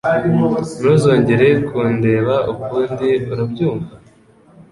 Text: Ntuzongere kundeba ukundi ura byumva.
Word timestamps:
Ntuzongere 0.79 1.47
kundeba 1.67 2.35
ukundi 2.53 3.07
ura 3.31 3.43
byumva. 3.51 3.93